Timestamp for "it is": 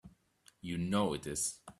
1.13-1.59